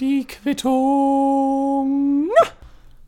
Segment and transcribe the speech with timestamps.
[0.00, 2.28] Die Quittung.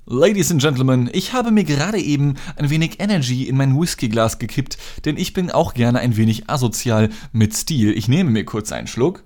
[0.07, 4.78] Ladies and Gentlemen, ich habe mir gerade eben ein wenig Energy in mein Whiskyglas gekippt,
[5.04, 7.96] denn ich bin auch gerne ein wenig asozial mit Stil.
[7.96, 9.25] Ich nehme mir kurz einen Schluck.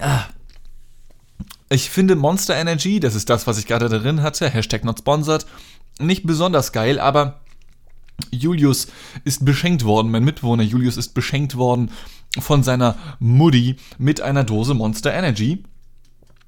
[0.00, 0.24] Ah.
[1.68, 5.46] Ich finde Monster Energy, das ist das, was ich gerade darin hatte, Hashtag not sponsored,
[5.98, 7.40] nicht besonders geil, aber
[8.30, 8.88] Julius
[9.24, 11.90] ist beschenkt worden, mein Mitbewohner Julius ist beschenkt worden
[12.38, 15.62] von seiner Mutti mit einer Dose Monster Energy.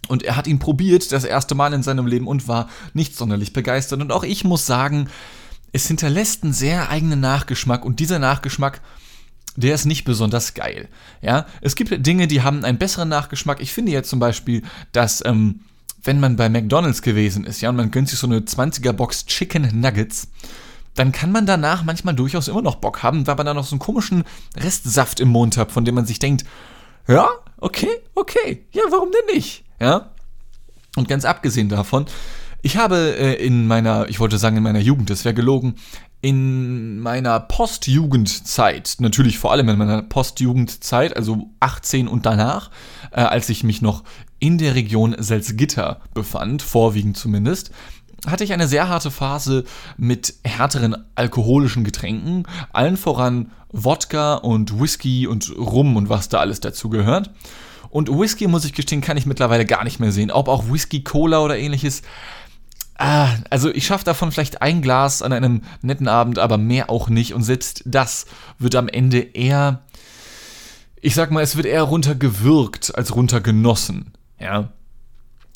[0.09, 3.53] Und er hat ihn probiert, das erste Mal in seinem Leben und war nicht sonderlich
[3.53, 4.01] begeistert.
[4.01, 5.09] Und auch ich muss sagen,
[5.73, 8.81] es hinterlässt einen sehr eigenen Nachgeschmack und dieser Nachgeschmack,
[9.57, 10.89] der ist nicht besonders geil.
[11.23, 13.61] Ja, es gibt Dinge, die haben einen besseren Nachgeschmack.
[13.61, 14.63] Ich finde jetzt zum Beispiel,
[14.93, 15.61] dass, ähm,
[16.05, 19.27] wenn man bei McDonalds gewesen ist, ja, und man gönnt sich so eine 20er Box
[19.27, 20.29] Chicken Nuggets,
[20.97, 23.75] dann kann man danach manchmal durchaus immer noch Bock haben, weil man da noch so
[23.75, 24.25] einen komischen
[24.57, 26.45] Restsaft im Mund hat, von dem man sich denkt,
[27.07, 27.29] ja,
[27.59, 29.65] okay, okay, ja, warum denn nicht?
[29.81, 30.11] Ja?
[30.97, 32.07] Und ganz abgesehen davon,
[32.63, 35.77] ich habe äh, in meiner, ich wollte sagen in meiner Jugend, das wäre gelogen,
[36.21, 42.71] in meiner Postjugendzeit, natürlich vor allem in meiner Postjugendzeit, also 18 und danach,
[43.13, 44.03] äh, als ich mich noch
[44.39, 47.71] in der Region Salzgitter befand, vorwiegend zumindest,
[48.27, 49.65] hatte ich eine sehr harte Phase
[49.97, 56.61] mit härteren alkoholischen Getränken, allen voran Wodka und Whisky und Rum und was da alles
[56.61, 57.31] dazu gehört.
[57.91, 60.31] Und Whisky, muss ich gestehen, kann ich mittlerweile gar nicht mehr sehen.
[60.31, 62.03] Ob auch Whisky, Cola oder ähnliches.
[62.99, 67.09] Ah, also ich schaffe davon vielleicht ein Glas an einem netten Abend, aber mehr auch
[67.09, 67.35] nicht.
[67.35, 68.27] Und selbst das
[68.59, 69.83] wird am Ende eher,
[71.01, 74.13] ich sag mal, es wird eher runtergewirkt als runtergenossen.
[74.41, 74.73] Ja.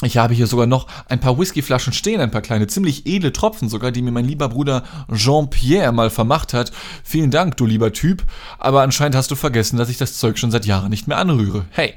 [0.02, 3.68] Ich habe hier sogar noch ein paar Whiskyflaschen stehen, ein paar kleine, ziemlich edle Tropfen
[3.68, 6.72] sogar, die mir mein lieber Bruder Jean-Pierre mal vermacht hat.
[7.04, 8.24] Vielen Dank, du lieber Typ.
[8.58, 11.66] Aber anscheinend hast du vergessen, dass ich das Zeug schon seit Jahren nicht mehr anrühre.
[11.70, 11.94] Hey,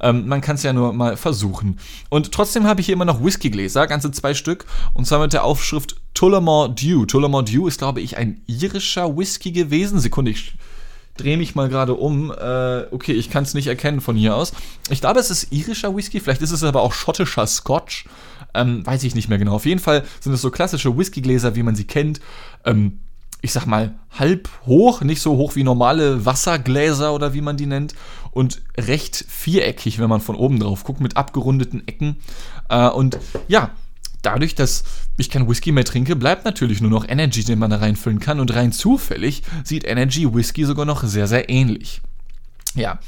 [0.00, 1.78] ähm, man kann es ja nur mal versuchen.
[2.08, 5.44] Und trotzdem habe ich hier immer noch Whiskygläser, ganze zwei Stück, und zwar mit der
[5.44, 7.06] Aufschrift Tullamore Dew.
[7.06, 10.00] Tullamore Dew ist, glaube ich, ein irischer Whisky gewesen.
[10.00, 10.54] Sekunde, ich
[11.16, 12.30] drehe mich mal gerade um.
[12.30, 14.52] Äh, okay, ich kann es nicht erkennen von hier aus.
[14.90, 18.06] Ich glaube, es ist irischer Whisky, vielleicht ist es aber auch schottischer Scotch.
[18.54, 19.54] Ähm, weiß ich nicht mehr genau.
[19.54, 22.20] Auf jeden Fall sind es so klassische Whiskygläser, wie man sie kennt.
[22.64, 23.00] Ähm,
[23.42, 27.66] ich sag mal, halb hoch, nicht so hoch wie normale Wassergläser oder wie man die
[27.66, 27.94] nennt.
[28.30, 32.16] Und recht viereckig, wenn man von oben drauf guckt, mit abgerundeten Ecken.
[32.68, 33.70] Äh, und ja,
[34.22, 34.84] dadurch, dass
[35.16, 38.40] ich kein Whisky mehr trinke, bleibt natürlich nur noch Energy, den man da reinfüllen kann.
[38.40, 42.00] Und rein zufällig sieht Energy Whisky sogar noch sehr, sehr ähnlich.
[42.74, 42.98] Ja.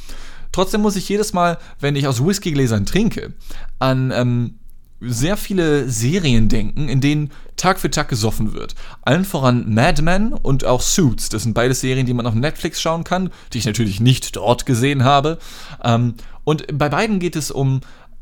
[0.52, 3.34] Trotzdem muss ich jedes Mal, wenn ich aus Whiskygläsern trinke,
[3.78, 4.54] an ähm,
[5.00, 8.74] sehr viele Serien denken, in denen Tag für Tag gesoffen wird.
[9.02, 11.28] Allen voran Mad Men und auch Suits.
[11.28, 14.64] Das sind beide Serien, die man auf Netflix schauen kann, die ich natürlich nicht dort
[14.64, 15.38] gesehen habe.
[15.84, 17.80] Ähm, und bei beiden geht es um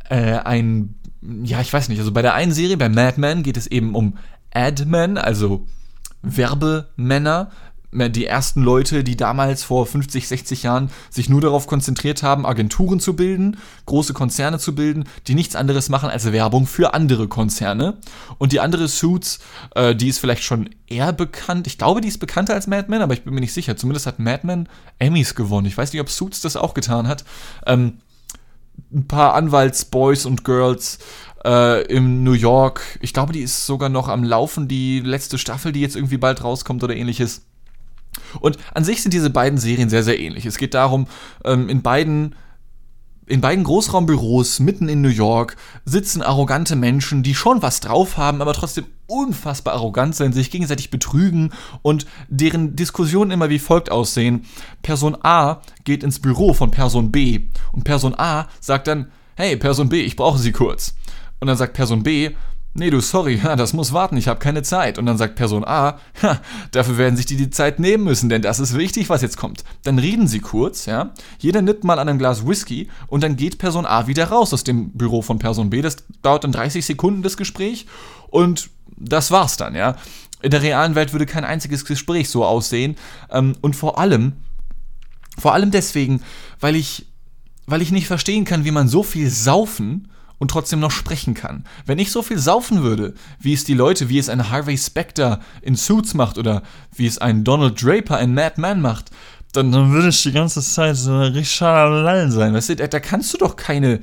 [0.08, 0.94] äh, ein
[1.42, 3.94] ja, ich weiß nicht, also bei der einen Serie, bei Mad Men, geht es eben
[3.94, 4.18] um
[4.52, 5.66] Admen, also
[6.22, 7.50] Werbemänner,
[7.94, 12.98] die ersten Leute, die damals vor 50, 60 Jahren sich nur darauf konzentriert haben, Agenturen
[12.98, 17.98] zu bilden, große Konzerne zu bilden, die nichts anderes machen als Werbung für andere Konzerne.
[18.38, 19.38] Und die andere Suits,
[19.76, 21.68] äh, die ist vielleicht schon eher bekannt.
[21.68, 23.76] Ich glaube, die ist bekannter als Mad Men, aber ich bin mir nicht sicher.
[23.76, 24.68] Zumindest hat Mad Men
[24.98, 25.68] Emmys gewonnen.
[25.68, 27.24] Ich weiß nicht, ob Suits das auch getan hat.
[27.64, 27.98] Ähm,
[28.92, 30.98] ein paar Anwaltsboys und Girls
[31.44, 32.98] äh, in New York.
[33.00, 36.42] Ich glaube, die ist sogar noch am Laufen, die letzte Staffel, die jetzt irgendwie bald
[36.42, 37.42] rauskommt oder ähnliches.
[38.40, 40.46] Und an sich sind diese beiden Serien sehr, sehr ähnlich.
[40.46, 41.06] Es geht darum,
[41.44, 42.34] ähm, in beiden
[43.26, 48.42] in beiden Großraumbüros mitten in New York sitzen arrogante Menschen, die schon was drauf haben,
[48.42, 51.52] aber trotzdem unfassbar arrogant sind, sich gegenseitig betrügen
[51.82, 54.44] und deren Diskussionen immer wie folgt aussehen.
[54.82, 57.42] Person A geht ins Büro von Person B
[57.72, 60.94] und Person A sagt dann, hey, Person B, ich brauche Sie kurz.
[61.40, 62.30] Und dann sagt Person B,
[62.76, 64.98] Nee, du, sorry, das muss warten, ich habe keine Zeit.
[64.98, 65.98] Und dann sagt Person A,
[66.72, 69.64] dafür werden sich die die Zeit nehmen müssen, denn das ist wichtig, was jetzt kommt.
[69.84, 71.12] Dann reden sie kurz, ja.
[71.38, 74.64] Jeder nippt mal an einem Glas Whisky und dann geht Person A wieder raus aus
[74.64, 75.82] dem Büro von Person B.
[75.82, 77.86] Das dauert dann 30 Sekunden, das Gespräch.
[78.28, 79.96] Und das war's dann, ja.
[80.42, 82.96] In der realen Welt würde kein einziges Gespräch so aussehen.
[83.30, 84.32] Ähm, und vor allem,
[85.38, 86.22] vor allem deswegen,
[86.58, 87.06] weil ich,
[87.66, 91.64] weil ich nicht verstehen kann, wie man so viel saufen und trotzdem noch sprechen kann.
[91.86, 95.40] Wenn ich so viel saufen würde, wie es die Leute, wie es ein Harvey Specter
[95.62, 96.62] in Suits macht oder
[96.94, 99.10] wie es ein Donald Draper in Mad Men macht,
[99.52, 102.54] dann, dann würde ich die ganze Zeit so Richard Lall sein.
[102.54, 104.00] Weißt du, da, da kannst du doch keine,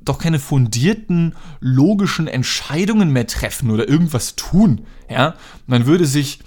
[0.00, 4.82] doch keine fundierten, logischen Entscheidungen mehr treffen oder irgendwas tun.
[5.08, 5.34] Ja,
[5.66, 6.40] man würde sich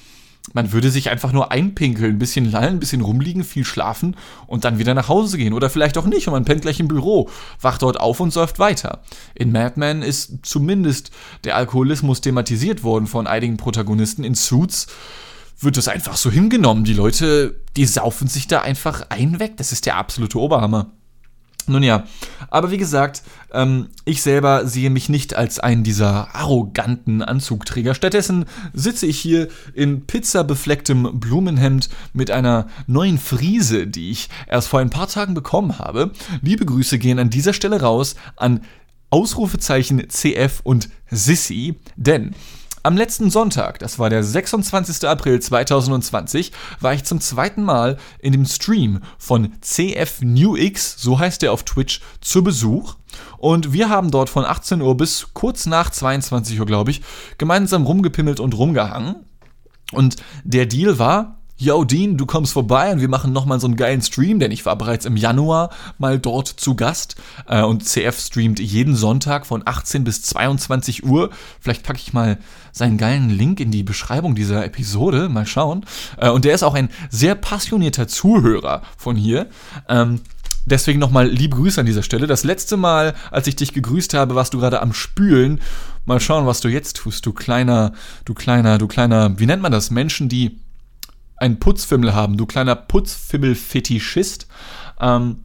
[0.53, 4.15] man würde sich einfach nur einpinkeln, ein bisschen lallen, ein bisschen rumliegen, viel schlafen
[4.47, 5.53] und dann wieder nach Hause gehen.
[5.53, 7.29] Oder vielleicht auch nicht und man pennt gleich im Büro,
[7.61, 9.01] wacht dort auf und surft weiter.
[9.35, 11.11] In Mad Men ist zumindest
[11.43, 14.23] der Alkoholismus thematisiert worden von einigen Protagonisten.
[14.23, 14.87] In Suits
[15.59, 16.83] wird das einfach so hingenommen.
[16.83, 19.57] Die Leute, die saufen sich da einfach ein weg.
[19.57, 20.91] Das ist der absolute Oberhammer.
[21.67, 22.05] Nun ja,
[22.49, 23.23] aber wie gesagt,
[23.53, 27.93] ähm, ich selber sehe mich nicht als einen dieser arroganten Anzugträger.
[27.95, 34.79] Stattdessen sitze ich hier in pizzabeflecktem Blumenhemd mit einer neuen Friese, die ich erst vor
[34.79, 36.11] ein paar Tagen bekommen habe.
[36.41, 38.61] Liebe Grüße gehen an dieser Stelle raus an
[39.09, 42.33] Ausrufezeichen CF und Sissy, denn
[42.83, 45.07] am letzten Sonntag, das war der 26.
[45.07, 51.19] April 2020, war ich zum zweiten Mal in dem Stream von CF New X, so
[51.19, 52.95] heißt er auf Twitch, zu Besuch.
[53.37, 57.01] Und wir haben dort von 18 Uhr bis kurz nach 22 Uhr, glaube ich,
[57.37, 59.25] gemeinsam rumgepimmelt und rumgehangen.
[59.91, 63.75] Und der Deal war, yo Dean, du kommst vorbei und wir machen nochmal so einen
[63.75, 65.69] geilen Stream, denn ich war bereits im Januar
[65.99, 67.15] mal dort zu Gast
[67.47, 71.29] äh, und CF streamt jeden Sonntag von 18 bis 22 Uhr.
[71.59, 72.39] Vielleicht packe ich mal
[72.71, 75.85] seinen geilen Link in die Beschreibung dieser Episode, mal schauen.
[76.17, 79.47] Äh, und der ist auch ein sehr passionierter Zuhörer von hier.
[79.87, 80.21] Ähm,
[80.63, 82.27] Deswegen nochmal liebe Grüße an dieser Stelle.
[82.27, 85.59] Das letzte Mal, als ich dich gegrüßt habe, warst du gerade am Spülen.
[86.05, 87.93] Mal schauen, was du jetzt tust, du kleiner,
[88.25, 89.89] du kleiner, du kleiner, wie nennt man das?
[89.89, 90.59] Menschen, die
[91.41, 94.47] einen Putzfimmel haben, du kleiner Putzfimmel-Fetischist.
[94.99, 95.43] Ähm,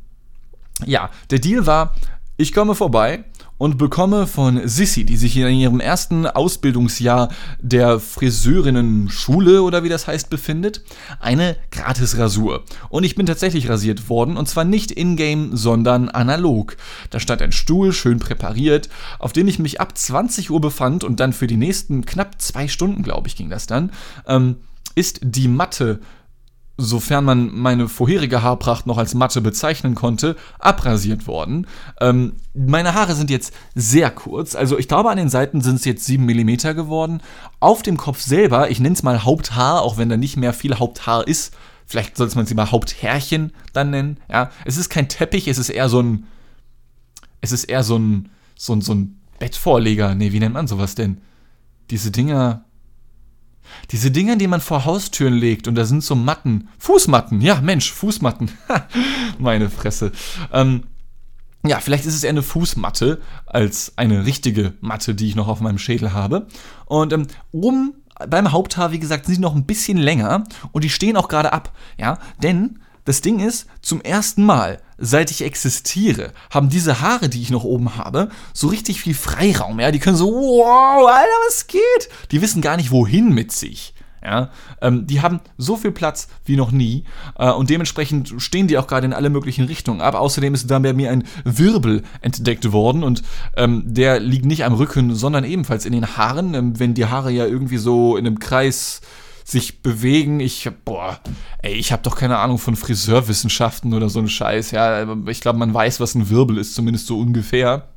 [0.85, 1.95] ja, der Deal war,
[2.37, 3.25] ich komme vorbei
[3.59, 10.07] und bekomme von Sissy, die sich in ihrem ersten Ausbildungsjahr der Friseurinnen-Schule oder wie das
[10.07, 10.83] heißt befindet,
[11.21, 12.65] eine Gratis-Rasur.
[12.91, 16.77] Und ich bin tatsächlich rasiert worden und zwar nicht in-game, sondern analog.
[17.09, 21.21] Da stand ein Stuhl, schön präpariert, auf dem ich mich ab 20 Uhr befand und
[21.21, 23.91] dann für die nächsten knapp zwei Stunden, glaube ich, ging das dann,
[24.27, 24.57] ähm,
[24.97, 26.01] ist die Matte,
[26.79, 31.67] sofern man meine vorherige Haarpracht noch als Matte bezeichnen konnte, abrasiert worden.
[32.01, 35.85] Ähm, meine Haare sind jetzt sehr kurz, also ich glaube an den Seiten sind es
[35.85, 37.23] jetzt 7 mm geworden.
[37.61, 40.79] Auf dem Kopf selber, ich nenne es mal Haupthaar, auch wenn da nicht mehr viel
[40.79, 41.55] Haupthaar ist,
[41.87, 44.19] vielleicht sollte man sie mal Haupthärchen dann nennen.
[44.29, 46.27] Ja, es ist kein Teppich, es ist eher so ein,
[47.41, 50.15] es ist eher so ein, so ein, so ein Bettvorleger.
[50.15, 51.19] Nee, wie nennt man sowas denn?
[51.91, 52.66] Diese Dinger,
[53.91, 56.69] diese Dinger, die man vor Haustüren legt und da sind so Matten.
[56.79, 58.51] Fußmatten, ja, Mensch, Fußmatten.
[59.39, 60.13] Meine Fresse.
[60.53, 60.85] Ähm,
[61.65, 65.61] ja, vielleicht ist es eher eine Fußmatte als eine richtige Matte, die ich noch auf
[65.61, 66.47] meinem Schädel habe.
[66.85, 67.95] Und ähm, oben
[68.29, 71.53] beim Haupthaar, wie gesagt, sind sie noch ein bisschen länger und die stehen auch gerade
[71.53, 71.73] ab.
[71.99, 77.43] Ja, denn das Ding ist, zum ersten Mal, seit ich existiere, haben diese Haare, die
[77.43, 79.81] ich noch oben habe, so richtig viel Freiraum.
[79.81, 82.09] Ja, die können so, wow, Alter, was geht?
[82.31, 83.95] Die wissen gar nicht, wohin mit sich.
[84.25, 84.51] Ja,
[84.81, 87.05] ähm, die haben so viel Platz wie noch nie
[87.39, 90.17] äh, und dementsprechend stehen die auch gerade in alle möglichen Richtungen ab.
[90.17, 93.23] Außerdem ist da bei mir ein Wirbel entdeckt worden und
[93.57, 96.55] ähm, der liegt nicht am Rücken, sondern ebenfalls in den Haaren.
[96.55, 99.01] Ähm, wenn die Haare ja irgendwie so in einem Kreis
[99.47, 100.41] sich bewegen.
[100.41, 101.21] Ich, boah,
[101.63, 104.73] ey, ich habe doch keine Ahnung von Friseurwissenschaften oder so ein Scheiß.
[104.73, 107.89] Ja, ich glaube, man weiß, was ein Wirbel ist, zumindest so ungefähr.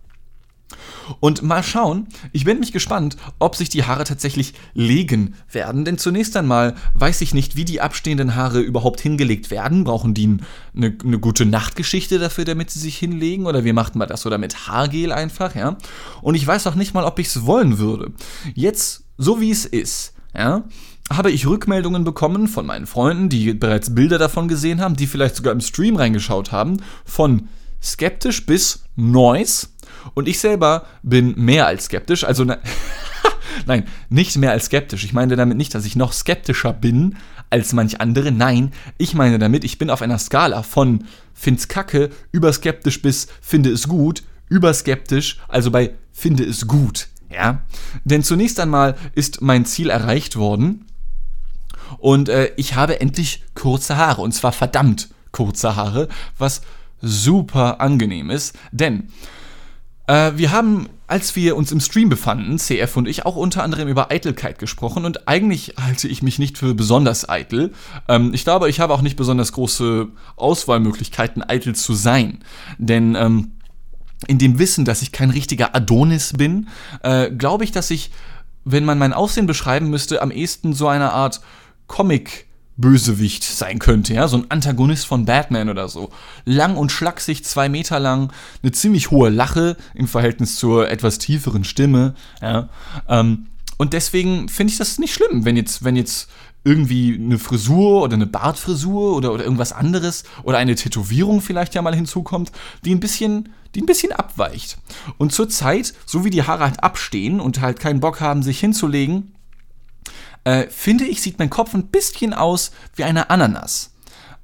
[1.22, 5.84] Und mal schauen, ich bin mich gespannt, ob sich die Haare tatsächlich legen werden.
[5.84, 9.86] Denn zunächst einmal weiß ich nicht, wie die abstehenden Haare überhaupt hingelegt werden.
[9.86, 10.38] Brauchen die
[10.76, 13.48] eine, eine gute Nachtgeschichte dafür, damit sie sich hinlegen?
[13.48, 14.28] Oder wie macht man das?
[14.28, 15.78] Oder mit Haargel einfach, ja?
[16.22, 18.14] Und ich weiß auch nicht mal, ob ich es wollen würde.
[18.54, 20.64] Jetzt, so wie es ist, ja,
[21.10, 25.36] habe ich Rückmeldungen bekommen von meinen Freunden, die bereits Bilder davon gesehen haben, die vielleicht
[25.36, 27.50] sogar im Stream reingeschaut haben, von
[27.82, 29.68] skeptisch bis Noise.
[30.14, 32.60] Und ich selber bin mehr als skeptisch, also ne
[33.66, 35.04] nein, nicht mehr als skeptisch.
[35.04, 37.18] Ich meine damit nicht, dass ich noch skeptischer bin
[37.50, 38.32] als manch andere.
[38.32, 43.28] Nein, ich meine damit, ich bin auf einer Skala von find's kacke über skeptisch bis
[43.42, 47.08] finde es gut, über skeptisch, also bei finde es gut.
[47.32, 47.62] Ja,
[48.04, 50.86] denn zunächst einmal ist mein Ziel erreicht worden
[51.98, 54.22] und äh, ich habe endlich kurze Haare.
[54.22, 56.62] Und zwar verdammt kurze Haare, was
[57.02, 58.58] super angenehm ist.
[58.72, 59.10] Denn
[60.08, 63.88] äh, wir haben, als wir uns im Stream befanden, CF und ich, auch unter anderem
[63.88, 65.06] über Eitelkeit gesprochen.
[65.06, 67.74] Und eigentlich halte ich mich nicht für besonders eitel.
[68.08, 72.40] Ähm, ich glaube, ich habe auch nicht besonders große Auswahlmöglichkeiten, eitel zu sein.
[72.80, 73.52] Denn ähm,
[74.28, 76.68] in dem Wissen, dass ich kein richtiger Adonis bin,
[77.04, 78.12] äh, glaube ich, dass ich,
[78.66, 81.40] wenn man mein Aussehen beschreiben müsste, am ehesten so eine Art
[81.90, 86.12] Comic Bösewicht sein könnte, ja, so ein Antagonist von Batman oder so.
[86.46, 88.32] Lang und schlaksig, zwei Meter lang,
[88.64, 92.70] eine ziemlich hohe Lache im Verhältnis zur etwas tieferen Stimme, ja.
[93.10, 96.30] Ähm, und deswegen finde ich das nicht schlimm, wenn jetzt, wenn jetzt
[96.64, 101.82] irgendwie eine Frisur oder eine Bartfrisur oder, oder irgendwas anderes oder eine Tätowierung vielleicht ja
[101.82, 102.52] mal hinzukommt,
[102.84, 104.78] die ein bisschen, die ein bisschen abweicht.
[105.18, 108.60] Und zur Zeit, so wie die Haare halt abstehen und halt keinen Bock haben, sich
[108.60, 109.34] hinzulegen,
[110.44, 113.94] äh, finde ich, sieht mein Kopf ein bisschen aus wie eine Ananas.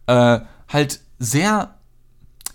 [0.08, 1.75] Äh, halt sehr,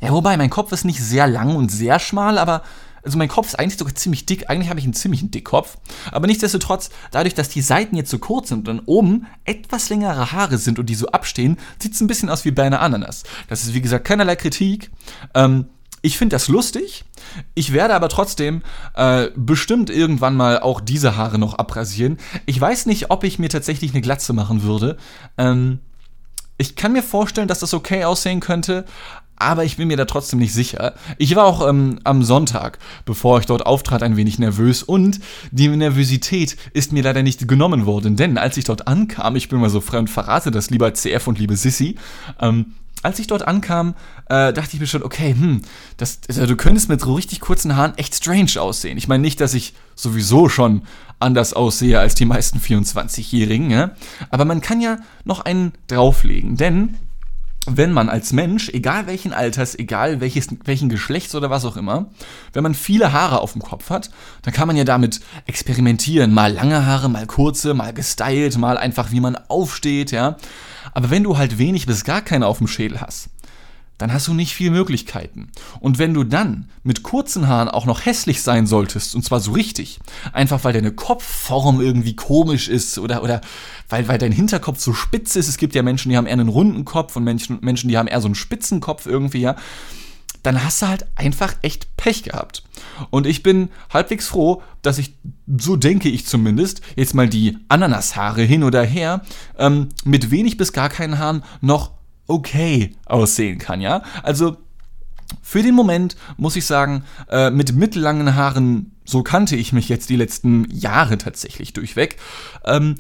[0.01, 2.63] ja, wobei mein Kopf ist nicht sehr lang und sehr schmal, aber
[3.03, 4.51] also mein Kopf ist eigentlich sogar ziemlich dick.
[4.51, 5.79] Eigentlich habe ich einen ziemlichen Dickkopf.
[6.13, 10.33] Aber nichtsdestotrotz, dadurch, dass die Seiten jetzt so kurz sind und dann oben etwas längere
[10.33, 13.25] Haare sind und die so abstehen, sieht es ein bisschen aus wie bei einer Ananas.
[13.49, 14.91] Das ist wie gesagt keinerlei Kritik.
[15.35, 15.67] Ähm,
[16.03, 17.05] ich finde das lustig.
[17.55, 18.63] Ich werde aber trotzdem
[18.95, 22.19] äh, bestimmt irgendwann mal auch diese Haare noch abrasieren.
[22.47, 24.97] Ich weiß nicht, ob ich mir tatsächlich eine Glatze machen würde.
[25.37, 25.81] Ähm,
[26.57, 28.85] ich kann mir vorstellen, dass das okay aussehen könnte,
[29.37, 30.95] aber ich bin mir da trotzdem nicht sicher.
[31.17, 35.69] Ich war auch ähm, am Sonntag, bevor ich dort auftrat, ein wenig nervös und die
[35.69, 39.71] Nervosität ist mir leider nicht genommen worden, denn als ich dort ankam, ich bin mal
[39.71, 41.97] so frei und verrate das lieber CF und liebe Sissy,
[42.39, 43.95] ähm, als ich dort ankam,
[44.27, 45.63] äh, dachte ich mir schon, okay, hm,
[45.97, 48.99] das, also du könntest mit so richtig kurzen Haaren echt strange aussehen.
[48.99, 50.83] Ich meine nicht, dass ich sowieso schon
[51.19, 53.93] anders aussehe als die meisten 24-Jährigen, ja?
[54.31, 56.97] aber man kann ja noch einen drauflegen, denn
[57.67, 62.07] wenn man als Mensch, egal welchen Alters, egal welches, welchen Geschlechts oder was auch immer,
[62.55, 64.11] wenn man viele Haare auf dem Kopf hat,
[64.43, 66.33] dann kann man ja damit experimentieren.
[66.33, 70.37] Mal lange Haare, mal kurze, mal gestylt, mal einfach wie man aufsteht, ja.
[70.93, 73.31] Aber wenn du halt wenig bis gar keine auf dem Schädel hast,
[74.01, 75.49] dann hast du nicht viel Möglichkeiten.
[75.79, 79.53] Und wenn du dann mit kurzen Haaren auch noch hässlich sein solltest, und zwar so
[79.53, 80.01] richtig,
[80.33, 83.43] einfach weil deine Kopfform irgendwie komisch ist oder, oder
[83.91, 86.49] weil, weil dein Hinterkopf so spitz ist, es gibt ja Menschen, die haben eher einen
[86.49, 89.57] runden Kopf und Menschen, Menschen die haben eher so einen spitzen Kopf irgendwie, ja,
[90.43, 92.63] dann hast du halt einfach echt Pech gehabt.
[93.11, 95.15] Und ich bin halbwegs froh, dass ich,
[95.59, 99.23] so denke ich zumindest, jetzt mal die Ananashaare hin oder her,
[99.59, 101.93] ähm, mit wenig bis gar keinen Haaren noch
[102.27, 104.03] okay aussehen kann, ja?
[104.23, 104.57] Also
[105.43, 110.09] für den Moment muss ich sagen, äh, mit mittellangen Haaren, so kannte ich mich jetzt
[110.09, 112.17] die letzten Jahre tatsächlich durchweg,
[112.65, 112.97] ähm,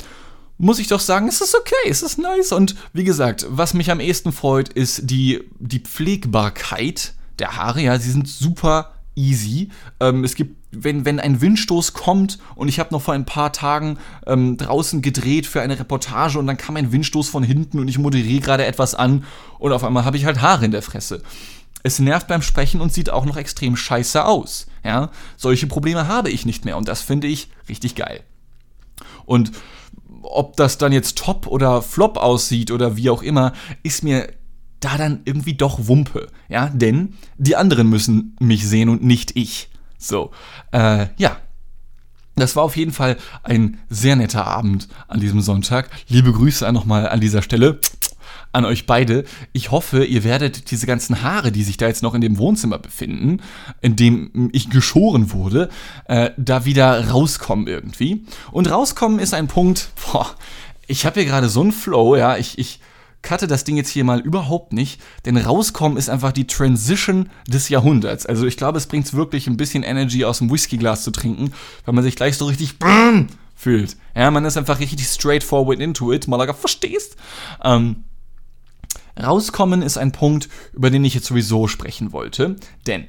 [0.59, 2.53] muss ich doch sagen, es ist okay, es ist nice.
[2.53, 7.83] Und wie gesagt, was mich am ehesten freut, ist die, die Pflegbarkeit der Haare.
[7.83, 9.71] Ja, sie sind super easy.
[9.99, 13.53] Ähm, es gibt, wenn, wenn ein Windstoß kommt und ich habe noch vor ein paar
[13.53, 17.89] Tagen ähm, draußen gedreht für eine Reportage und dann kam ein Windstoß von hinten und
[17.89, 19.25] ich moderiere gerade etwas an
[19.59, 21.23] und auf einmal habe ich halt Haare in der Fresse.
[21.83, 24.67] Es nervt beim Sprechen und sieht auch noch extrem scheiße aus.
[24.85, 28.23] Ja, solche Probleme habe ich nicht mehr und das finde ich richtig geil.
[29.25, 29.53] Und
[30.23, 34.29] ob das dann jetzt top oder flop aussieht oder wie auch immer, ist mir
[34.81, 39.69] da dann irgendwie doch Wumpe, ja, denn die anderen müssen mich sehen und nicht ich.
[39.99, 40.31] So,
[40.73, 41.37] äh, ja.
[42.37, 45.91] Das war auf jeden Fall ein sehr netter Abend an diesem Sonntag.
[46.09, 47.81] Liebe Grüße nochmal an dieser Stelle
[48.53, 49.25] an euch beide.
[49.53, 52.79] Ich hoffe, ihr werdet diese ganzen Haare, die sich da jetzt noch in dem Wohnzimmer
[52.79, 53.41] befinden,
[53.81, 55.69] in dem ich geschoren wurde,
[56.07, 58.25] äh, da wieder rauskommen irgendwie.
[58.51, 60.35] Und rauskommen ist ein Punkt, boah,
[60.87, 62.81] ich habe hier gerade so einen Flow, ja, ich, ich
[63.23, 67.69] cutte das Ding jetzt hier mal überhaupt nicht, denn rauskommen ist einfach die Transition des
[67.69, 68.27] Jahrhunderts.
[68.27, 71.53] Also ich glaube, es bringt wirklich ein bisschen Energy aus dem Whiskyglas zu trinken,
[71.85, 72.77] weil man sich gleich so richtig
[73.55, 73.97] fühlt.
[74.17, 77.17] Ja, man ist einfach richtig straightforward into it, Malaga, verstehst?
[77.63, 78.05] Ähm,
[79.23, 83.07] rauskommen ist ein Punkt, über den ich jetzt sowieso sprechen wollte, denn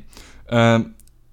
[0.48, 0.82] äh,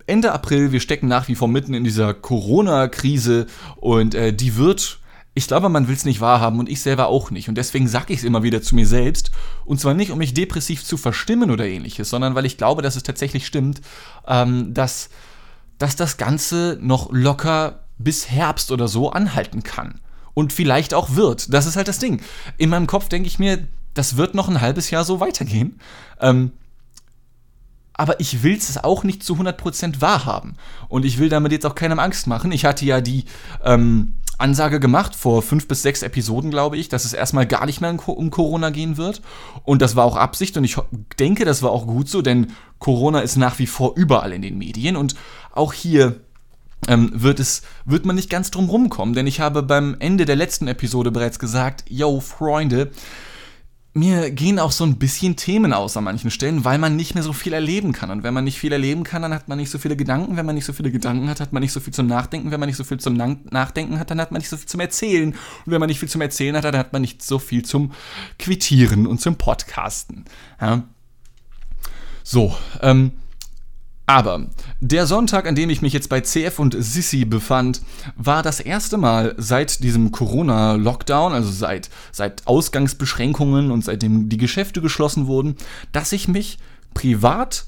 [0.06, 5.00] Ende April, wir stecken nach wie vor mitten in dieser Corona-Krise und äh, die wird
[5.38, 7.48] ich glaube, man will es nicht wahrhaben und ich selber auch nicht.
[7.48, 9.30] Und deswegen sage ich es immer wieder zu mir selbst.
[9.64, 12.96] Und zwar nicht, um mich depressiv zu verstimmen oder ähnliches, sondern weil ich glaube, dass
[12.96, 13.80] es tatsächlich stimmt,
[14.26, 15.10] ähm, dass,
[15.78, 20.00] dass das Ganze noch locker bis Herbst oder so anhalten kann.
[20.34, 21.54] Und vielleicht auch wird.
[21.54, 22.20] Das ist halt das Ding.
[22.56, 25.78] In meinem Kopf denke ich mir, das wird noch ein halbes Jahr so weitergehen.
[26.20, 26.50] Ähm,
[27.92, 30.56] aber ich will es auch nicht zu 100% wahrhaben.
[30.88, 32.50] Und ich will damit jetzt auch keinem Angst machen.
[32.50, 33.24] Ich hatte ja die,
[33.64, 37.80] ähm, Ansage gemacht vor fünf bis sechs Episoden, glaube ich, dass es erstmal gar nicht
[37.80, 39.20] mehr um Corona gehen wird.
[39.64, 40.76] Und das war auch Absicht und ich
[41.18, 44.56] denke, das war auch gut so, denn Corona ist nach wie vor überall in den
[44.56, 45.16] Medien und
[45.52, 46.20] auch hier
[46.86, 50.36] ähm, wird es, wird man nicht ganz drum rumkommen, denn ich habe beim Ende der
[50.36, 52.92] letzten Episode bereits gesagt, yo, Freunde,
[53.98, 57.22] mir gehen auch so ein bisschen Themen aus an manchen Stellen, weil man nicht mehr
[57.22, 58.10] so viel erleben kann.
[58.10, 60.36] Und wenn man nicht viel erleben kann, dann hat man nicht so viele Gedanken.
[60.36, 62.50] Wenn man nicht so viele Gedanken hat, hat man nicht so viel zum Nachdenken.
[62.50, 64.80] Wenn man nicht so viel zum Nachdenken hat, dann hat man nicht so viel zum
[64.80, 65.30] Erzählen.
[65.30, 67.92] Und wenn man nicht viel zum Erzählen hat, dann hat man nicht so viel zum
[68.38, 70.24] Quittieren und zum Podcasten.
[70.60, 70.84] Ja.
[72.22, 73.12] So, ähm,
[74.08, 74.46] Aber
[74.80, 77.82] der Sonntag, an dem ich mich jetzt bei CF und Sissi befand,
[78.16, 84.80] war das erste Mal seit diesem Corona-Lockdown, also seit, seit Ausgangsbeschränkungen und seitdem die Geschäfte
[84.80, 85.56] geschlossen wurden,
[85.92, 86.58] dass ich mich
[86.94, 87.66] privat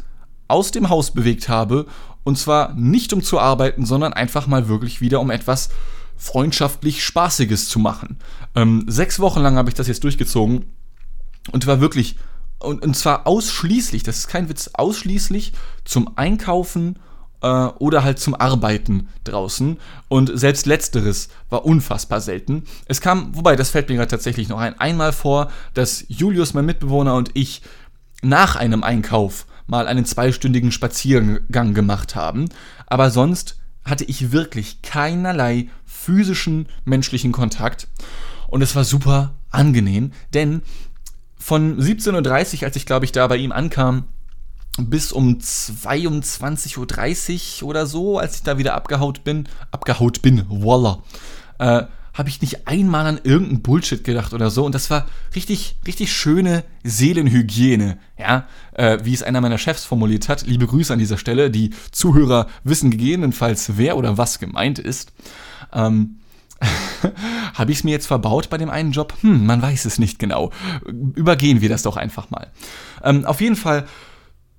[0.48, 1.84] aus dem Haus bewegt habe.
[2.24, 5.68] Und zwar nicht um zu arbeiten, sondern einfach mal wirklich wieder um etwas
[6.16, 8.16] freundschaftlich Spaßiges zu machen.
[8.54, 10.64] Ähm, sechs Wochen lang habe ich das jetzt durchgezogen
[11.52, 12.16] und war wirklich
[12.60, 15.52] und, und zwar ausschließlich, das ist kein Witz, ausschließlich
[15.84, 16.98] zum Einkaufen
[17.42, 19.78] äh, oder halt zum Arbeiten draußen.
[20.08, 22.64] Und selbst letzteres war unfassbar selten.
[22.86, 26.66] Es kam, wobei, das fällt mir gerade tatsächlich noch ein, einmal vor, dass Julius, mein
[26.66, 27.62] Mitbewohner und ich
[28.22, 32.46] nach einem Einkauf mal einen zweistündigen Spaziergang gemacht haben.
[32.86, 37.88] Aber sonst hatte ich wirklich keinerlei physischen menschlichen Kontakt.
[38.48, 40.62] Und es war super angenehm, denn
[41.40, 44.04] von 17.30 Uhr, als ich glaube ich da bei ihm ankam,
[44.78, 51.02] bis um 22.30 Uhr oder so, als ich da wieder abgehaut bin, abgehaut bin, voila,
[51.58, 54.64] äh, habe ich nicht einmal an irgendeinen Bullshit gedacht oder so.
[54.64, 60.28] Und das war richtig, richtig schöne Seelenhygiene, ja, äh, wie es einer meiner Chefs formuliert
[60.28, 60.46] hat.
[60.46, 61.50] Liebe Grüße an dieser Stelle.
[61.50, 65.12] Die Zuhörer wissen gegebenenfalls, wer oder was gemeint ist.
[65.72, 66.19] Ähm,
[67.54, 69.14] Habe ich es mir jetzt verbaut bei dem einen Job?
[69.22, 70.50] Hm, man weiß es nicht genau.
[71.14, 72.50] Übergehen wir das doch einfach mal.
[73.02, 73.86] Ähm, auf jeden Fall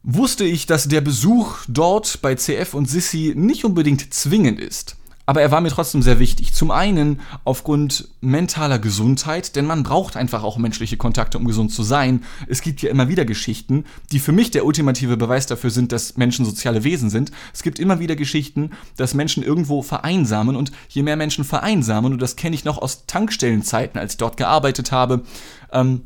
[0.03, 4.97] wusste ich, dass der Besuch dort bei CF und Sissy nicht unbedingt zwingend ist
[5.31, 6.53] aber er war mir trotzdem sehr wichtig.
[6.53, 11.83] Zum einen aufgrund mentaler Gesundheit, denn man braucht einfach auch menschliche Kontakte, um gesund zu
[11.83, 12.25] sein.
[12.49, 16.17] Es gibt ja immer wieder Geschichten, die für mich der ultimative Beweis dafür sind, dass
[16.17, 17.31] Menschen soziale Wesen sind.
[17.53, 22.21] Es gibt immer wieder Geschichten, dass Menschen irgendwo vereinsamen und je mehr Menschen vereinsamen, und
[22.21, 25.23] das kenne ich noch aus Tankstellenzeiten, als ich dort gearbeitet habe,
[25.71, 26.01] ähm,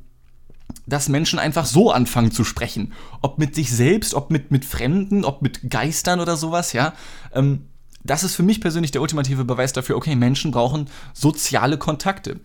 [0.85, 2.93] dass Menschen einfach so anfangen zu sprechen.
[3.23, 6.93] Ob mit sich selbst, ob mit, mit Fremden, ob mit Geistern oder sowas, ja.
[7.33, 7.61] Ähm,
[8.05, 12.39] das ist für mich persönlich der ultimative Beweis dafür, okay, Menschen brauchen soziale Kontakte.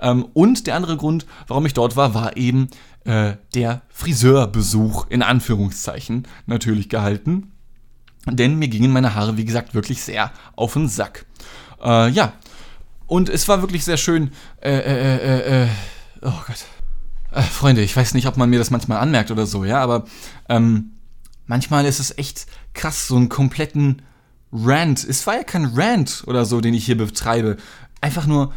[0.00, 2.68] Ähm, und der andere Grund, warum ich dort war, war eben
[3.04, 7.52] äh, der Friseurbesuch, in Anführungszeichen, natürlich gehalten.
[8.28, 11.26] Denn mir gingen meine Haare, wie gesagt, wirklich sehr auf den Sack.
[11.82, 12.32] Äh, ja,
[13.06, 14.32] und es war wirklich sehr schön.
[14.60, 15.68] Äh, äh, äh, äh
[16.22, 16.64] oh Gott.
[17.30, 20.04] Äh, Freunde, ich weiß nicht, ob man mir das manchmal anmerkt oder so, ja, aber
[20.48, 20.92] ähm,
[21.46, 24.02] manchmal ist es echt krass, so einen kompletten
[24.52, 25.04] Rant.
[25.04, 27.56] Es war ja kein Rant oder so, den ich hier betreibe.
[28.00, 28.52] Einfach nur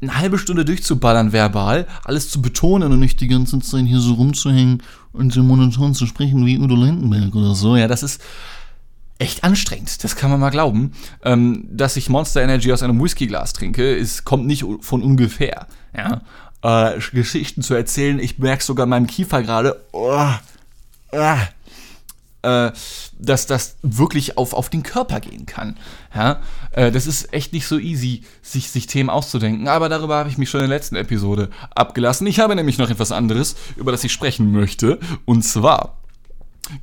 [0.00, 4.14] eine halbe Stunde durchzuballern verbal, alles zu betonen und nicht die ganze Zeit hier so
[4.14, 7.76] rumzuhängen und so monoton zu sprechen wie Udo Lindenberg oder so.
[7.76, 8.20] Ja, das ist
[9.18, 10.02] echt anstrengend.
[10.02, 10.92] Das kann man mal glauben.
[11.22, 15.66] Ähm, dass ich Monster Energy aus einem Whiskyglas trinke, ist, kommt nicht von ungefähr.
[15.96, 16.22] Ja.
[16.62, 20.10] Äh, Geschichten zu erzählen, ich merke sogar in meinem Kiefer gerade, oh,
[21.12, 21.48] ah,
[22.44, 22.72] äh,
[23.18, 25.76] dass das wirklich auf, auf den Körper gehen kann.
[26.14, 26.40] Ja?
[26.72, 30.38] Äh, das ist echt nicht so easy, sich, sich Themen auszudenken, aber darüber habe ich
[30.38, 32.26] mich schon in der letzten Episode abgelassen.
[32.26, 35.98] Ich habe nämlich noch etwas anderes, über das ich sprechen möchte, und zwar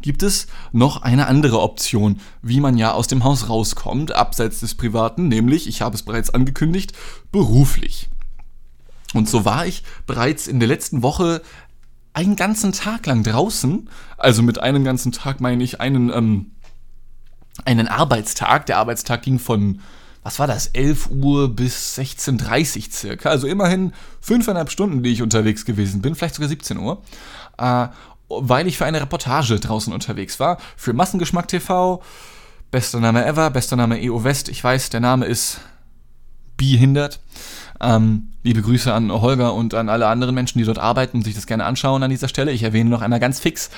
[0.02, 4.76] gibt es noch eine andere Option, wie man ja aus dem Haus rauskommt, abseits des
[4.76, 6.94] Privaten, nämlich, ich habe es bereits angekündigt,
[7.32, 8.10] beruflich.
[9.14, 11.42] Und so war ich bereits in der letzten Woche
[12.14, 13.90] einen ganzen Tag lang draußen.
[14.18, 16.52] Also mit einem ganzen Tag meine ich einen, ähm,
[17.66, 18.66] einen Arbeitstag.
[18.66, 19.82] Der Arbeitstag ging von,
[20.24, 23.30] was war das, 11 Uhr bis 16.30 Uhr circa.
[23.30, 27.02] Also immerhin fünfeinhalb Stunden, die ich unterwegs gewesen bin, vielleicht sogar 17 Uhr.
[27.58, 27.88] Äh,
[28.30, 30.58] weil ich für eine Reportage draußen unterwegs war.
[30.78, 32.02] Für Massengeschmack TV.
[32.72, 34.48] Bester Name ever, bester Name EO West.
[34.48, 35.60] Ich weiß, der Name ist
[36.56, 37.20] behindert.
[37.82, 41.36] Ähm, liebe Grüße an Holger und an alle anderen Menschen, die dort arbeiten und sich
[41.36, 42.52] das gerne anschauen an dieser Stelle.
[42.52, 43.70] Ich erwähne noch einmal ganz fix.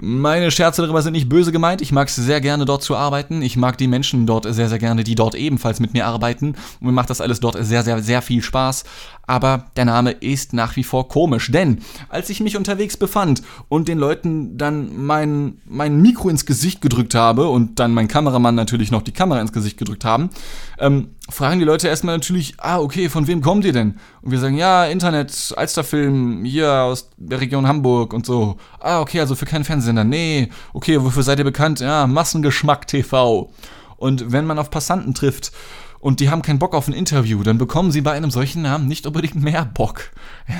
[0.00, 1.80] Meine Scherze darüber sind nicht böse gemeint.
[1.80, 3.40] Ich mag es sehr gerne dort zu arbeiten.
[3.40, 6.56] Ich mag die Menschen dort sehr, sehr gerne, die dort ebenfalls mit mir arbeiten.
[6.80, 8.84] Und mir macht das alles dort sehr, sehr, sehr viel Spaß.
[9.28, 13.86] Aber der Name ist nach wie vor komisch, denn als ich mich unterwegs befand und
[13.86, 18.90] den Leuten dann mein, mein Mikro ins Gesicht gedrückt habe und dann mein Kameramann natürlich
[18.90, 20.30] noch die Kamera ins Gesicht gedrückt haben,
[20.78, 23.98] ähm, fragen die Leute erstmal natürlich, ah, okay, von wem kommt ihr denn?
[24.22, 28.56] Und wir sagen, ja, Internet, Alsterfilm, hier aus der Region Hamburg und so.
[28.80, 30.04] Ah, okay, also für keinen Fernsehsender.
[30.04, 31.80] Nee, okay, wofür seid ihr bekannt?
[31.80, 33.50] Ja, Massengeschmack TV.
[33.96, 35.52] Und wenn man auf Passanten trifft
[36.00, 38.86] und die haben keinen Bock auf ein Interview, dann bekommen sie bei einem solchen Namen
[38.86, 40.10] nicht unbedingt mehr Bock.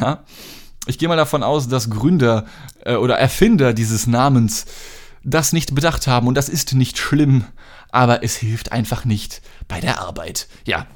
[0.00, 0.24] Ja.
[0.86, 2.46] Ich gehe mal davon aus, dass Gründer
[2.84, 4.66] äh, oder Erfinder dieses Namens
[5.22, 7.44] das nicht bedacht haben und das ist nicht schlimm,
[7.90, 10.48] aber es hilft einfach nicht bei der Arbeit.
[10.64, 10.86] Ja,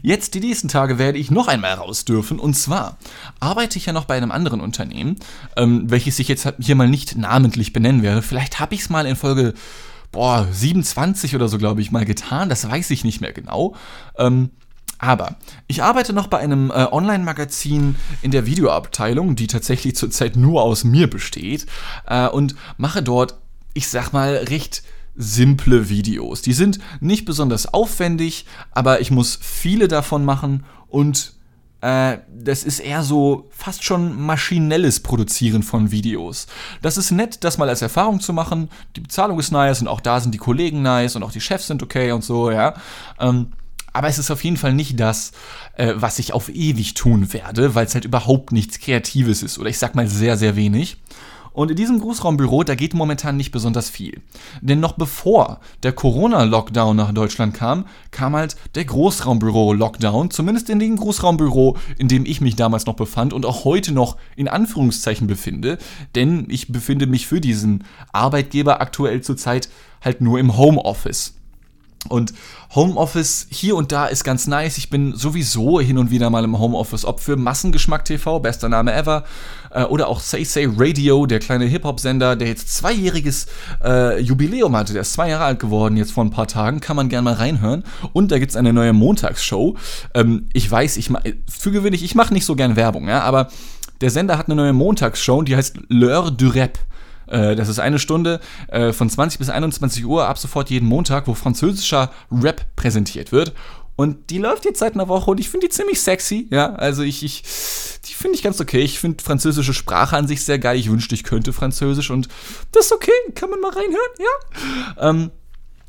[0.00, 2.38] jetzt die nächsten Tage werde ich noch einmal raus dürfen.
[2.38, 2.98] Und zwar
[3.40, 5.16] arbeite ich ja noch bei einem anderen Unternehmen,
[5.56, 8.22] ähm, welches ich jetzt hier mal nicht namentlich benennen werde.
[8.22, 9.54] Vielleicht habe ich es mal in Folge
[10.12, 12.48] boah, 27 oder so, glaube ich, mal getan.
[12.48, 13.74] Das weiß ich nicht mehr genau.
[14.16, 14.50] Ähm,
[14.98, 20.62] aber ich arbeite noch bei einem äh, Online-Magazin in der Videoabteilung, die tatsächlich zurzeit nur
[20.62, 21.66] aus mir besteht,
[22.06, 23.38] äh, und mache dort,
[23.74, 24.84] ich sag mal, recht
[25.16, 26.42] simple Videos.
[26.42, 31.34] Die sind nicht besonders aufwendig, aber ich muss viele davon machen und
[31.82, 36.46] äh, das ist eher so fast schon maschinelles Produzieren von Videos.
[36.80, 38.70] Das ist nett, das mal als Erfahrung zu machen.
[38.96, 41.66] Die Bezahlung ist nice und auch da sind die Kollegen nice und auch die Chefs
[41.66, 42.74] sind okay und so, ja.
[43.18, 43.48] Ähm,
[43.92, 45.32] aber es ist auf jeden Fall nicht das,
[45.76, 49.68] äh, was ich auf ewig tun werde, weil es halt überhaupt nichts Kreatives ist oder
[49.68, 50.98] ich sag mal sehr, sehr wenig.
[51.52, 54.22] Und in diesem Großraumbüro, da geht momentan nicht besonders viel.
[54.60, 60.96] Denn noch bevor der Corona-Lockdown nach Deutschland kam, kam halt der Großraumbüro-Lockdown, zumindest in dem
[60.96, 65.78] Großraumbüro, in dem ich mich damals noch befand und auch heute noch in Anführungszeichen befinde.
[66.14, 69.68] Denn ich befinde mich für diesen Arbeitgeber aktuell zurzeit
[70.02, 71.34] halt nur im Homeoffice.
[72.08, 72.34] Und
[72.74, 74.76] Homeoffice hier und da ist ganz nice.
[74.76, 78.92] Ich bin sowieso hin und wieder mal im Homeoffice, ob für Massengeschmack TV, bester Name
[78.92, 79.24] ever,
[79.70, 83.46] äh, oder auch Say Say Radio, der kleine Hip-Hop-Sender, der jetzt zweijähriges
[83.84, 84.92] äh, Jubiläum hatte.
[84.94, 86.80] Der ist zwei Jahre alt geworden, jetzt vor ein paar Tagen.
[86.80, 87.84] Kann man gerne mal reinhören.
[88.12, 89.76] Und da gibt es eine neue Montagsshow.
[90.14, 91.10] Ähm, ich weiß, ich
[91.48, 93.48] für gewöhnlich, ich mache nicht so gern Werbung, ja, aber
[94.00, 96.78] der Sender hat eine neue Montagsshow, die heißt L'heure du Rap.
[97.32, 101.26] Äh, das ist eine Stunde äh, von 20 bis 21 Uhr ab sofort jeden Montag,
[101.26, 103.54] wo französischer Rap präsentiert wird.
[103.96, 106.48] Und die läuft jetzt seit einer Woche und ich finde die ziemlich sexy.
[106.50, 107.42] Ja, also ich, ich
[108.04, 108.80] die finde ich ganz okay.
[108.80, 110.78] Ich finde französische Sprache an sich sehr geil.
[110.78, 112.28] Ich wünschte, ich könnte Französisch und
[112.72, 113.12] das ist okay.
[113.34, 115.08] Kann man mal reinhören, ja.
[115.10, 115.30] Ähm,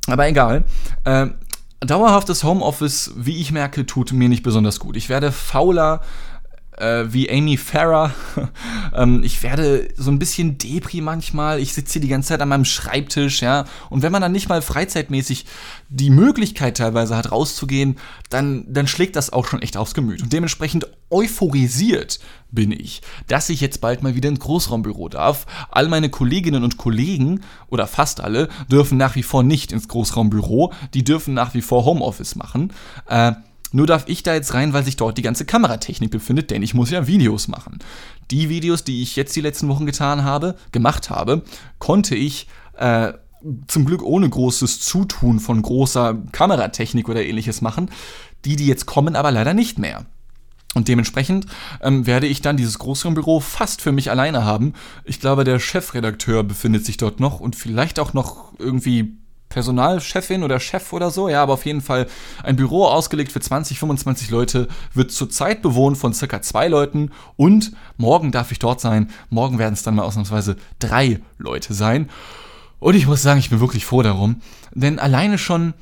[0.08, 0.66] aber egal.
[1.06, 1.36] Ähm,
[1.80, 4.96] dauerhaftes Homeoffice, wie ich merke, tut mir nicht besonders gut.
[4.96, 6.02] Ich werde fauler,
[6.78, 8.12] äh, wie Amy Farrer.
[8.96, 11.60] ähm, ich werde so ein bisschen Depri manchmal.
[11.60, 13.66] Ich sitze hier die ganze Zeit an meinem Schreibtisch, ja.
[13.90, 15.46] Und wenn man dann nicht mal freizeitmäßig
[15.90, 17.98] die Möglichkeit teilweise hat, rauszugehen,
[18.30, 20.24] dann, dann schlägt das auch schon echt aufs Gemüt.
[20.24, 22.20] Und dementsprechend euphorisiert
[22.52, 25.46] bin ich, dass ich jetzt bald mal wieder ins Großraumbüro darf.
[25.72, 30.74] All meine Kolleginnen und Kollegen, oder fast alle, dürfen nach wie vor nicht ins Großraumbüro.
[30.94, 32.74] Die dürfen nach wie vor Homeoffice machen.
[33.08, 33.34] Äh,
[33.74, 36.74] nur darf ich da jetzt rein, weil sich dort die ganze Kameratechnik befindet, denn ich
[36.74, 37.80] muss ja Videos machen.
[38.32, 41.42] Die Videos, die ich jetzt die letzten Wochen getan habe, gemacht habe,
[41.80, 43.14] konnte ich äh,
[43.68, 47.90] zum Glück ohne großes Zutun von großer Kameratechnik oder ähnliches machen.
[48.46, 50.06] Die, die jetzt kommen, aber leider nicht mehr.
[50.76, 51.48] Und dementsprechend
[51.82, 54.74] ähm, werde ich dann dieses Großraumbüro fast für mich alleine haben.
[55.04, 59.18] Ich glaube, der Chefredakteur befindet sich dort noch und vielleicht auch noch irgendwie
[59.54, 62.08] Personalchefin oder Chef oder so, ja, aber auf jeden Fall
[62.44, 67.72] ein Büro ausgelegt für 20, 25 Leute, wird zurzeit bewohnt von circa zwei Leuten und
[67.98, 69.12] morgen darf ich dort sein.
[69.30, 72.10] Morgen werden es dann mal ausnahmsweise drei Leute sein.
[72.80, 74.42] Und ich muss sagen, ich bin wirklich froh darum,
[74.74, 75.74] denn alleine schon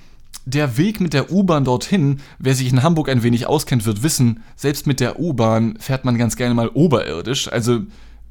[0.46, 4.44] der Weg mit der U-Bahn dorthin, wer sich in Hamburg ein wenig auskennt, wird wissen,
[4.56, 7.52] selbst mit der U-Bahn fährt man ganz gerne mal oberirdisch.
[7.52, 7.82] Also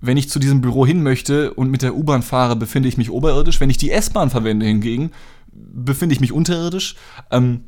[0.00, 3.10] wenn ich zu diesem Büro hin möchte und mit der U-Bahn fahre, befinde ich mich
[3.10, 3.60] oberirdisch.
[3.60, 5.10] Wenn ich die S-Bahn verwende hingegen,
[5.52, 6.96] befinde ich mich unterirdisch.
[7.30, 7.64] Ähm,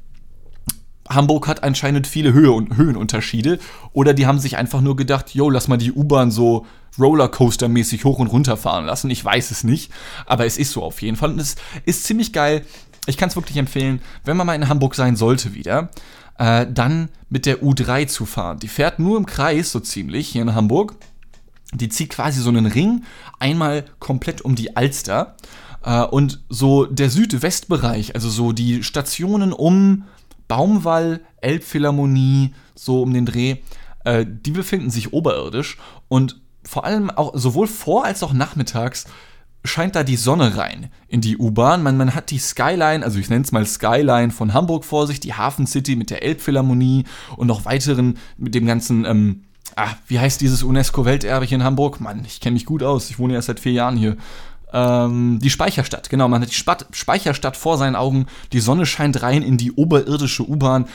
[1.08, 3.58] Hamburg hat anscheinend viele Höhe und Höhenunterschiede.
[3.92, 6.66] Oder die haben sich einfach nur gedacht, yo, lass mal die U-Bahn so
[6.98, 9.10] Rollercoaster-mäßig hoch und runter fahren lassen.
[9.10, 9.92] Ich weiß es nicht,
[10.26, 11.30] aber es ist so auf jeden Fall.
[11.30, 12.64] Und es ist ziemlich geil.
[13.06, 15.90] Ich kann es wirklich empfehlen, wenn man mal in Hamburg sein sollte wieder,
[16.38, 18.58] äh, dann mit der U3 zu fahren.
[18.60, 20.94] Die fährt nur im Kreis so ziemlich hier in Hamburg
[21.74, 23.04] die zieht quasi so einen Ring
[23.38, 25.36] einmal komplett um die Alster.
[25.84, 30.04] Äh, und so der Südwestbereich, also so die Stationen um
[30.48, 33.56] Baumwall, Elbphilharmonie, so um den Dreh,
[34.04, 35.78] äh, die befinden sich oberirdisch.
[36.08, 39.06] Und vor allem auch sowohl vor als auch nachmittags
[39.64, 41.82] scheint da die Sonne rein in die U-Bahn.
[41.82, 45.20] Man, man hat die Skyline, also ich nenne es mal Skyline von Hamburg vor sich,
[45.20, 47.04] die Hafen City mit der Elbphilharmonie
[47.36, 49.44] und noch weiteren mit dem ganzen ähm,
[49.76, 52.00] ah, wie heißt dieses UNESCO-Welterbe hier in Hamburg?
[52.00, 53.10] Mann, ich kenne mich gut aus.
[53.10, 54.16] Ich wohne erst seit vier Jahren hier.
[54.72, 56.28] Ähm, die Speicherstadt, genau.
[56.28, 58.26] Man hat die Spat Speicherstadt vor seinen Augen.
[58.52, 60.86] Die Sonne scheint rein in die oberirdische U-Bahn.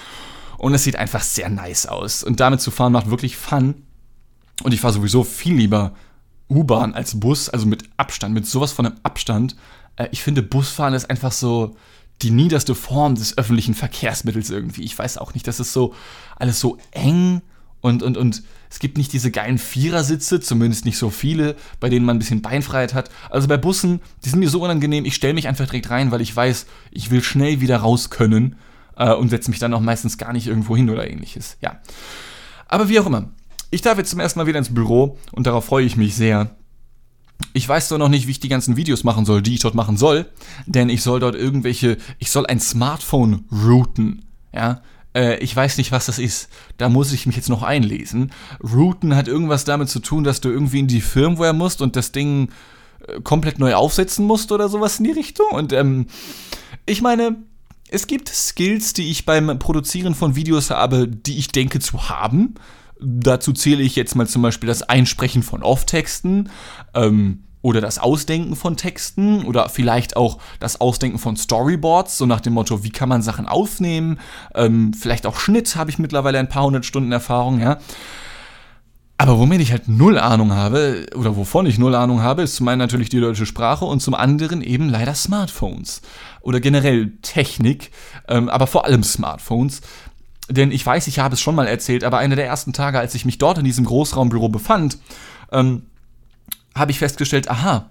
[0.57, 2.23] Und es sieht einfach sehr nice aus.
[2.23, 3.75] Und damit zu fahren macht wirklich Fun.
[4.63, 5.93] Und ich fahre sowieso viel lieber
[6.49, 9.55] U-Bahn als Bus, also mit Abstand, mit sowas von einem Abstand.
[9.97, 11.75] Äh, ich finde, Busfahren ist einfach so
[12.23, 14.83] die niederste Form des öffentlichen Verkehrsmittels irgendwie.
[14.83, 15.93] Ich weiß auch nicht, das ist so
[16.35, 17.41] alles so eng
[17.87, 22.05] und, und, und es gibt nicht diese geilen Vierersitze, zumindest nicht so viele, bei denen
[22.05, 23.09] man ein bisschen Beinfreiheit hat.
[23.29, 26.21] Also bei Bussen, die sind mir so unangenehm, ich stelle mich einfach direkt rein, weil
[26.21, 28.55] ich weiß, ich will schnell wieder raus können.
[28.97, 31.57] äh, und setze mich dann auch meistens gar nicht irgendwo hin oder ähnliches.
[31.61, 31.79] Ja.
[32.67, 33.29] Aber wie auch immer.
[33.69, 36.55] Ich darf jetzt zum ersten Mal wieder ins Büro und darauf freue ich mich sehr.
[37.53, 39.75] Ich weiß doch noch nicht, wie ich die ganzen Videos machen soll, die ich dort
[39.75, 40.25] machen soll,
[40.65, 44.81] denn ich soll dort irgendwelche, ich soll ein Smartphone routen, ja.
[45.17, 46.49] Äh, ich weiß nicht, was das ist.
[46.77, 48.31] Da muss ich mich jetzt noch einlesen.
[48.63, 52.11] Routen hat irgendwas damit zu tun, dass du irgendwie in die Firmware musst und das
[52.11, 52.49] Ding
[53.07, 55.47] äh, komplett neu aufsetzen musst oder sowas in die Richtung.
[55.51, 56.05] Und ähm,
[56.85, 57.37] ich meine,
[57.89, 62.55] es gibt Skills, die ich beim Produzieren von Videos habe, die ich denke zu haben.
[62.99, 66.49] Dazu zähle ich jetzt mal zum Beispiel das Einsprechen von Off-Texten
[66.93, 72.41] ähm, oder das Ausdenken von Texten oder vielleicht auch das Ausdenken von Storyboards, so nach
[72.41, 74.19] dem Motto, wie kann man Sachen aufnehmen.
[74.55, 77.79] Ähm, vielleicht auch Schnitt habe ich mittlerweile ein paar hundert Stunden Erfahrung, ja.
[79.19, 82.67] Aber womit ich halt null Ahnung habe, oder wovon ich null Ahnung habe, ist zum
[82.67, 86.03] einen natürlich die deutsche Sprache und zum anderen eben leider Smartphones.
[86.41, 87.89] Oder generell Technik,
[88.27, 89.81] ähm, aber vor allem Smartphones.
[90.49, 93.15] Denn ich weiß, ich habe es schon mal erzählt, aber einer der ersten Tage, als
[93.15, 94.99] ich mich dort in diesem Großraumbüro befand,
[95.51, 95.81] ähm,
[96.77, 97.89] habe ich festgestellt, aha,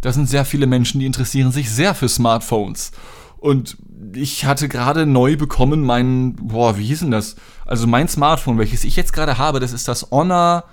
[0.00, 2.92] da sind sehr viele Menschen, die interessieren sich sehr für Smartphones.
[3.38, 3.76] Und
[4.14, 7.36] ich hatte gerade neu bekommen mein, boah, wie hieß denn das?
[7.66, 10.64] Also mein Smartphone, welches ich jetzt gerade habe, das ist das Honor,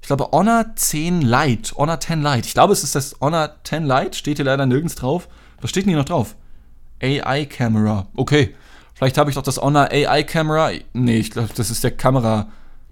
[0.00, 2.46] ich glaube Honor 10 Lite, Honor 10 Lite.
[2.46, 5.28] Ich glaube, es ist das Honor 10 Lite, steht hier leider nirgends drauf.
[5.60, 6.36] Was steht denn hier noch drauf?
[7.02, 8.06] AI Camera.
[8.14, 8.54] Okay.
[8.94, 10.70] Vielleicht habe ich doch das Honor AI Camera.
[10.94, 12.48] Nee, ich glaube, das ist der Kamera,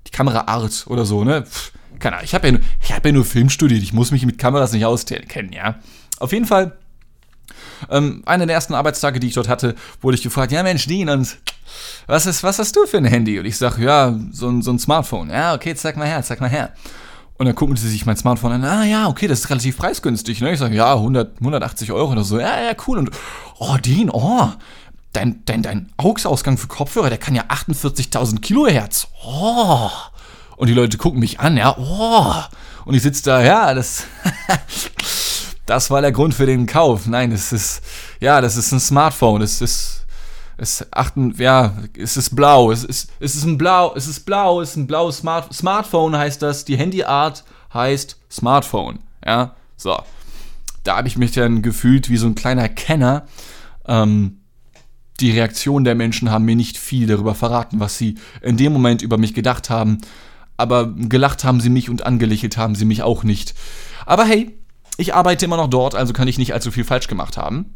[0.06, 1.42] die Kameraart oder so, ne?
[1.42, 2.24] Pff, keine Ahnung.
[2.24, 2.58] Ich habe ja,
[2.94, 3.82] hab ja nur Film studiert.
[3.82, 5.76] Ich muss mich mit Kameras nicht auskennen, ja?
[6.18, 6.76] Auf jeden Fall,
[7.90, 11.08] ähm, einer der ersten Arbeitstage, die ich dort hatte, wurde ich gefragt, ja Mensch, Dean,
[11.08, 11.38] und
[12.06, 13.38] was, ist, was hast du für ein Handy?
[13.38, 15.30] Und ich sage, ja, so ein, so ein Smartphone.
[15.30, 16.72] Ja, okay, zeig mal her, zeig mal her.
[17.36, 18.64] Und dann gucken sie sich mein Smartphone an.
[18.64, 20.40] Ah ja, okay, das ist relativ preisgünstig.
[20.40, 20.52] Ne?
[20.52, 22.38] Ich sage, ja, 100, 180 Euro oder so.
[22.38, 22.98] Ja, ja, cool.
[22.98, 23.10] Und,
[23.58, 24.50] oh, Dean, oh,
[25.12, 29.08] dein, dein, dein AUX-Ausgang für Kopfhörer, der kann ja 48.000 Kilohertz.
[29.26, 29.90] Oh.
[30.64, 32.32] Und die Leute gucken mich an, ja, oh.
[32.86, 34.04] Und ich sitze da, ja, das,
[35.66, 37.06] das war der Grund für den Kauf.
[37.06, 37.82] Nein, es ist,
[38.18, 39.42] ja, das ist ein Smartphone.
[39.42, 40.06] Es ist,
[40.56, 42.72] es achten, ja, es ist blau.
[42.72, 46.16] Es ist, es ist ein blau, es ist blau, es ist ein blaues Smart, Smartphone
[46.16, 46.64] heißt das.
[46.64, 49.00] Die Handyart heißt Smartphone.
[49.22, 50.02] Ja, so.
[50.82, 53.26] Da habe ich mich dann gefühlt wie so ein kleiner Kenner.
[53.86, 54.38] Ähm,
[55.20, 59.02] die Reaktionen der Menschen haben mir nicht viel darüber verraten, was sie in dem Moment
[59.02, 59.98] über mich gedacht haben.
[60.56, 63.54] Aber gelacht haben sie mich und angelächelt haben sie mich auch nicht.
[64.06, 64.58] Aber hey,
[64.96, 67.74] ich arbeite immer noch dort, also kann ich nicht allzu viel falsch gemacht haben.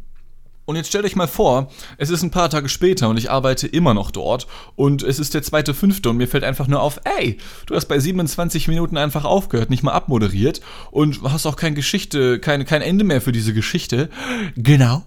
[0.69, 3.65] Und jetzt stellt euch mal vor, es ist ein paar Tage später und ich arbeite
[3.65, 7.01] immer noch dort und es ist der zweite fünfte und mir fällt einfach nur auf,
[7.05, 10.61] ey, du hast bei 27 Minuten einfach aufgehört, nicht mal abmoderiert
[10.91, 14.11] und hast auch keine Geschichte, kein, kein Ende mehr für diese Geschichte.
[14.55, 15.01] Genau.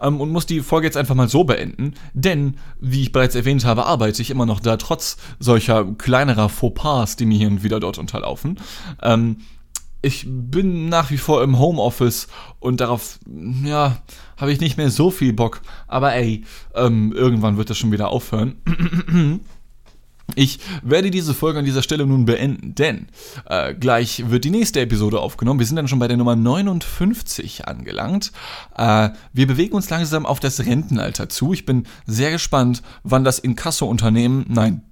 [0.00, 3.64] Ähm, und muss die Folge jetzt einfach mal so beenden, denn, wie ich bereits erwähnt
[3.64, 7.80] habe, arbeite ich immer noch da, trotz solcher kleinerer Fauxpas, die mir hier und wieder
[7.80, 8.58] dort unterlaufen.
[9.02, 9.38] Ähm,
[10.02, 12.28] ich bin nach wie vor im Homeoffice
[12.60, 13.18] und darauf,
[13.64, 13.98] ja,
[14.36, 15.62] habe ich nicht mehr so viel Bock.
[15.88, 18.56] Aber ey, ähm, irgendwann wird das schon wieder aufhören.
[20.34, 23.06] Ich werde diese Folge an dieser Stelle nun beenden, denn
[23.46, 25.60] äh, gleich wird die nächste Episode aufgenommen.
[25.60, 28.32] Wir sind dann schon bei der Nummer 59 angelangt.
[28.76, 31.52] Äh, wir bewegen uns langsam auf das Rentenalter zu.
[31.52, 34.82] Ich bin sehr gespannt, wann das Inkasso-Unternehmen, nein,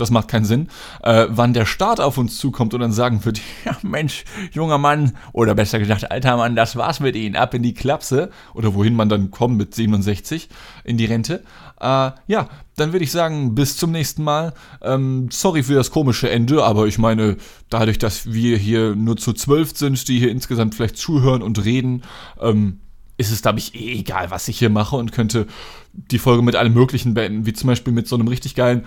[0.00, 0.68] das macht keinen Sinn,
[1.02, 5.12] äh, wann der Staat auf uns zukommt und dann sagen wird, ja Mensch, junger Mann,
[5.32, 8.94] oder besser gesagt, alter Mann, das war's mit Ihnen, ab in die Klapse, oder wohin
[8.94, 10.48] man dann kommt mit 67
[10.84, 11.42] in die Rente.
[11.80, 14.54] Äh, ja, dann würde ich sagen, bis zum nächsten Mal.
[14.82, 17.36] Ähm, sorry für das komische Ende, aber ich meine,
[17.68, 22.02] dadurch, dass wir hier nur zu zwölf sind, die hier insgesamt vielleicht zuhören und reden,
[22.40, 22.80] ähm,
[23.20, 25.46] ist es, glaube ich, eh egal, was ich hier mache und könnte
[25.92, 28.86] die Folge mit allem Möglichen beenden, wie zum Beispiel mit so einem richtig geilen